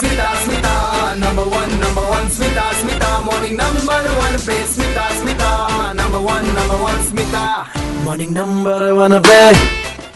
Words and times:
Smita, 0.00 0.26
Smita, 0.42 0.74
number 1.18 1.42
one, 1.44 1.72
number 1.78 2.04
one, 2.10 2.26
Smita, 2.28 2.62
Smita, 2.80 3.08
morning 3.24 3.56
number 3.56 3.96
one 4.18 4.36
पे 4.46 4.54
Smita, 4.66 5.04
Smita, 5.18 5.50
number 5.94 6.20
one, 6.20 6.46
number 6.54 6.78
one, 6.82 7.00
Smita, 7.08 7.42
morning 8.04 8.32
number 8.32 8.94
one 8.94 9.16
पे 9.28 9.38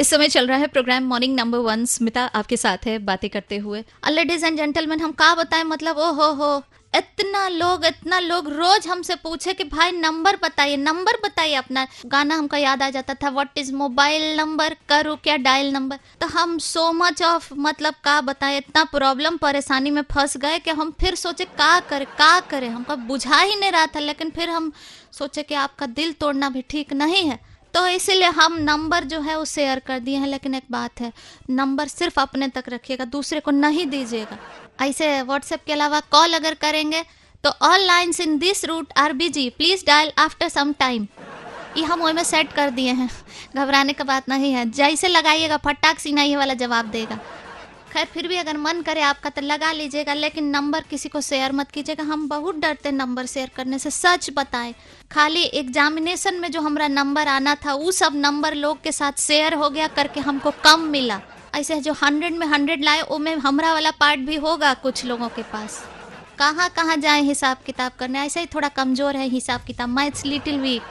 इस 0.00 0.08
समय 0.10 0.28
चल 0.28 0.46
रहा 0.46 0.56
है 0.58 0.66
programme 0.66 1.04
morning 1.08 1.34
number 1.36 1.58
one 1.58 1.84
Smita 1.92 2.24
आपके 2.40 2.56
साथ 2.56 2.86
है 2.86 2.98
बातें 3.06 3.28
करते 3.30 3.56
हुए 3.58 3.82
लेडीज़ 4.10 4.44
एंड 4.46 4.56
जेंटलमैन 4.56 5.00
हम 5.00 5.12
कहा 5.12 5.34
बताएँ 5.34 5.64
मतलब 5.64 5.98
ओ 5.98 6.10
हो 6.12 6.32
हो 6.42 6.50
इतना 6.92 7.46
लोग 7.48 7.84
इतना 7.84 8.18
लोग 8.18 8.48
रोज 8.50 8.86
हमसे 8.88 9.14
पूछे 9.14 9.52
कि 9.54 9.64
भाई 9.66 9.92
नंबर 9.92 10.36
बताइए 10.42 10.76
नंबर 10.76 11.16
बताइए 11.24 11.54
अपना। 11.54 11.86
गाना 12.06 12.34
हमका 12.34 12.58
याद 12.58 12.82
आ 12.82 12.88
जाता 12.90 13.14
था 13.14 13.30
व्हाट 13.30 13.58
इज़ 13.58 13.72
मोबाइल 13.74 14.36
नंबर 14.36 14.76
करूँ 14.88 15.16
क्या 15.16 15.36
डायल 15.38 15.72
नंबर 15.72 15.98
तो 16.20 16.26
हम 16.28 16.56
सो 16.60 16.90
मच 16.92 17.22
ऑफ़ 17.22 17.52
मतलब 17.56 17.94
का 18.04 18.20
बताएँ, 18.20 18.56
इतना 18.58 18.84
प्रॉब्लम 18.86 19.36
परेशानी 19.36 19.90
में 19.90 20.02
फंस 20.12 20.36
गए 20.36 20.58
कि 20.58 20.70
हम 20.70 20.94
फिर 21.00 21.14
सोचे 21.16 21.44
का 21.44 21.78
करे 21.80 22.04
का 22.18 22.38
करे। 22.40 22.68
हमको 22.68 22.96
बुझा 22.96 23.40
ही 23.40 23.56
नहीं 23.56 23.72
रहा 23.72 23.86
था, 23.86 24.00
लेकिन 24.00 24.30
फिर 24.30 24.50
हम 24.50 24.72
सोचे 25.12 25.42
कि 25.42 25.54
आपका 25.56 25.86
दिल 25.88 26.12
तोड़ना 26.12 26.48
भी 26.48 26.64
ठीक 26.70 26.92
नहीं 26.92 27.24
है। 27.24 27.38
तो 27.74 27.86
इसीलिए 27.86 28.28
हम 28.30 28.56
नंबर 28.60 29.04
जो 29.04 29.20
है 29.20 29.36
वो 29.38 29.44
शेयर 29.44 29.78
कर 29.78 29.98
दिए 29.98 30.16
हैं। 30.16 30.26
लेकिन 30.26 30.54
एक 30.54 30.64
बात 30.70 31.00
है, 31.00 31.12
नंबर 31.50 31.88
सिर्फ़ 31.88 32.20
अपने 32.20 32.48
तक 32.48 32.64
रखिएगा, 32.68 33.04
दूसरे 33.04 33.40
को 33.40 33.50
नहीं 33.50 33.86
दीजिएगा। 33.86 34.38
ऐसे 34.80 35.20
व्हाट्सएप 35.22 35.64
के 35.66 35.72
अलावा 35.72 36.00
कॉल 36.10 36.34
अगर 36.34 36.54
करेंगे 36.54 37.04
तो 37.44 37.50
all 37.62 37.80
lines 37.80 38.20
in 38.20 38.38
this 38.38 38.64
route 38.64 38.92
are 38.96 39.12
busy 39.12 39.48
please 39.50 39.84
dial 39.86 40.12
after 40.18 40.48
some 40.48 40.72
time 40.72 41.06
ये 41.76 41.84
हम 41.84 42.00
वही 42.00 42.12
में 42.12 42.22
सेट 42.24 42.52
कर 42.52 42.70
दिए 42.70 42.92
हैं। 42.92 43.10
घबराने 43.56 43.92
का 43.92 44.04
बात 44.04 44.28
नहीं 44.28 44.52
है। 44.52 44.70
जैसे 44.70 45.08
लगाइएगा, 45.08 45.56
फटाक 45.56 45.98
सीना 45.98 46.22
नहीं 46.22 46.36
वाला 46.36 46.54
जवाब 46.54 46.86
देगा। 46.86 47.18
खैर, 47.88 48.04
फिर 48.04 48.26
भी 48.28 48.36
अगर 48.36 48.56
मन 48.56 48.80
करे 48.82 49.00
आपका 49.02 49.30
तो 49.30 49.40
लगा 49.42 49.70
लीजिएगा, 49.72 50.14
लेकिन 50.14 50.44
नंबर 50.46 50.84
किसी 50.90 51.08
को 51.08 51.20
शेयर 51.20 51.52
मत 51.52 51.70
कीजिएगा। 51.70 52.04
हम 52.04 52.28
बहुत 52.28 52.56
डरते 52.56 52.90
नंबर 52.92 53.26
शेयर 53.26 53.50
करने 53.56 53.78
से, 53.78 53.90
सच 53.90 54.30
बताएँ। 54.34 54.74
खाली 55.10 55.42
एग्जामिनेशन 55.54 56.34
में 56.34 56.50
जो 56.50 56.60
हमारा 56.60 56.88
नंबर 56.88 57.28
आना 57.28 57.54
था, 57.56 57.74
वो 57.74 57.90
सब 57.92 58.16
नंबर 58.16 58.54
लोग 58.56 58.82
के 58.82 58.92
साथ 58.92 59.20
शेयर 59.20 59.54
हो 59.54 59.70
गया 59.70 59.86
करके 59.88 60.20
हमको 60.20 60.50
कम 60.64 60.80
मिला। 60.88 61.20
ऐसे 61.54 61.80
जो 61.80 61.92
हंड्रेड 61.94 62.36
में 62.38 62.46
हंड्रेड 62.46 62.84
लाए, 62.84 63.02
वो 63.02 63.18
में 63.18 63.34
हमारा 63.36 63.72
वाला 63.72 63.90
पार्ट 63.90 64.20
भी 64.20 64.36
होगा 64.38 64.72
कुछ 64.76 65.04
लोगों 65.04 65.28
के 65.28 65.42
पास। 65.44 65.82
कहाँ 66.38 66.68
कहाँ 66.70 66.96
जाए 66.98 67.22
हिसाब 67.22 67.62
किताब 67.66 67.92
करने? 67.98 68.20
ऐसे 68.20 68.40
ही 68.40 68.46
थोड़ा 68.46 68.68
कमज़ोर 68.70 69.16
है 69.16 69.28
हिसाब 69.28 69.60
किताब। 69.66 69.88
मैथ्स 69.90 70.24
लिटिल 70.26 70.60
वीक 70.60 70.82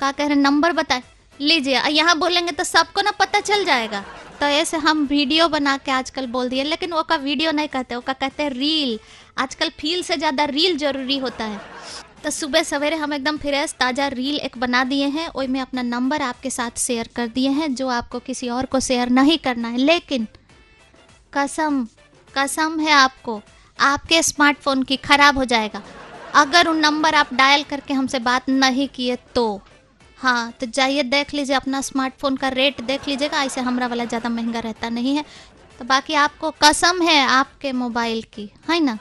का 0.00 0.10
कह 0.12 0.26
रहे 0.26 0.36
नंबर 0.36 0.72
बताए। 0.74 1.02
लीजिए, 1.40 1.80
यहाँ 1.80 2.18
बोलेंगे 2.18 2.52
तो 2.52 2.64
सबको 2.64 3.02
ना 3.02 3.10
पता 3.10 3.40
चल 3.40 3.64
जाएगा। 3.64 4.04
तो 4.42 4.46
ऐसे 4.46 4.76
हम 4.76 5.04
वीडियो 5.06 5.46
बना 5.48 5.76
के 5.78 5.90
आजकल 5.90 6.26
बोल 6.26 6.48
दिए, 6.48 6.62
लेकिन 6.64 6.92
वो 6.92 7.02
का 7.02 7.16
वीडियो 7.16 7.50
नहीं 7.52 7.68
कहते, 7.68 7.94
वो 7.94 8.00
का 8.00 8.12
कहते 8.12 8.42
हैं 8.42 8.50
रील। 8.50 8.98
आजकल 9.38 9.68
फील 9.78 10.02
से 10.02 10.16
ज़्यादा 10.16 10.44
रील 10.46 10.76
ज़रूरी 10.78 11.18
होता 11.18 11.44
है। 11.44 11.60
तो 12.24 12.30
सुबह 12.30 12.62
सवेरे 12.62 12.96
हम 12.96 13.12
एकदम 13.14 13.36
फ्रेश, 13.36 13.72
ताज़ा 13.72 14.08
रील 14.08 14.38
एक 14.38 14.58
बना 14.58 14.82
दिए 14.84 15.06
हैं 15.08 15.28
ओई 15.28 15.46
में 15.46 15.60
अपना 15.60 15.82
नंबर 15.84 16.22
आपके 16.22 16.50
साथ 16.50 16.78
शेयर 16.78 17.08
कर 17.16 17.28
दिए 17.28 17.50
हैं, 17.50 17.74
जो 17.74 17.88
आपको 17.90 18.18
किसी 18.20 18.48
और 18.48 18.66
को 18.66 18.80
शेयर 18.80 19.08
नहीं 19.10 19.38
करना 19.38 19.68
है। 19.68 19.78
लेकिन 19.78 20.26
कसम 21.32 21.86
कसम 22.34 22.78
है 22.80 22.92
आपको, 22.92 23.40
आपके 23.78 24.22
स्मार्टफ़ोन 24.24 24.82
की 24.82 24.96
खराब 24.98 25.38
हो 25.38 25.44
जाएगा। 25.46 25.82
अगर 26.36 26.68
उन 26.68 26.78
नंबर 26.80 27.14
आप 27.14 27.34
डायल 27.34 27.62
करके 27.62 27.94
हमसे 27.94 28.18
बात 28.20 28.48
नहीं 28.50 28.88
किए 28.88 29.16
तो। 29.34 29.60
हाँ 30.22 30.52
तो 30.60 30.66
जाइए 30.68 31.02
देख 31.04 31.32
लीजिए, 31.34 31.54
अपना 31.56 31.80
स्मार्टफ़ोन 31.82 32.36
का 32.36 32.48
रेट 32.50 32.80
देख 32.82 33.08
लीजिएगा, 33.08 33.42
ऐसे 33.44 33.60
हमारा 33.60 33.86
वाला 33.86 34.04
ज़्यादा 34.04 34.28
महँगा 34.28 34.60
रहता 34.60 34.88
नहीं 34.90 35.16
है। 35.16 35.24
तो 35.78 35.84
बाकी 35.84 36.14
आपको 36.16 36.50
कसम 36.62 37.02
है 37.02 37.18
आपके 37.28 37.72
मोबाइल 37.74 38.22
की, 38.32 38.50
है 38.70 38.78
ना? 38.80 38.98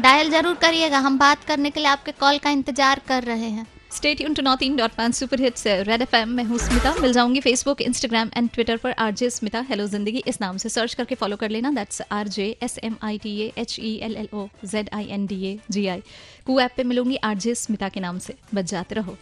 डायल 0.00 0.30
ज़रूर 0.30 0.54
करिएगा, 0.56 0.98
हम 0.98 1.18
बात 1.18 1.44
करने 1.44 1.70
के 1.70 1.80
लिए 1.80 1.88
आपके 1.88 2.12
कॉल 2.14 2.38
का 2.38 2.50
इंतज़ार 2.50 3.00
कर 3.08 3.22
रहे 3.24 3.48
हैं। 3.48 3.66
Stay 3.92 4.14
tune 4.14 4.34
to 4.34 4.42
not 4.42 4.62
in 4.62 4.76
dot 4.76 4.98
one 4.98 5.12
super 5.12 5.40
hits 5.40 5.66
red 5.66 6.02
F 6.02 6.16
M 6.16 6.28
मैं 6.30 6.44
हूँ 6.44 6.58
स्मिता। 6.58 6.94
मिल 7.00 7.12
जाऊँगी 7.12 7.40
फेसबुक 7.40 7.80
इंस्टाग्राम 7.82 8.30
एंड 8.36 8.50
ट्विटर 8.54 8.76
पर 8.76 8.92
R 8.98 9.12
J 9.12 9.30
Smita. 9.30 9.64
Hello 9.68 9.86
Zindagi 9.86 10.22
इस 10.28 10.40
नाम 10.40 10.56
से 10.56 10.68
सर्च 10.68 10.94
करके 10.94 11.14
फॉलो 11.14 11.36
कर 11.36 11.50
लेना। 11.50 11.70
That's 11.72 12.02
R 12.12 12.28
J 12.28 12.56
S 12.62 12.78
M 12.84 12.96
I 13.02 13.18
T 13.18 13.52
H 13.58 13.78
E 13.80 13.94
L 14.02 14.16
L 14.16 14.28
O 14.34 14.46
Z 14.64 14.90
I 14.94 15.08
N 15.10 15.26
D 15.26 15.44
A 15.44 15.58
G 15.70 15.86
I 15.86 16.02
Koo 16.46 16.60
app 16.60 16.74
पे 16.76 16.84
मिलूँगी 16.84 17.16
are 17.24 17.36
J 17.36 17.54
Smita 17.56 17.88
के 17.88 18.00
नाम 18.00 18.18
से। 18.18 18.34
बच 18.54 18.64
जाते 18.64 18.94
रहो। 18.94 19.16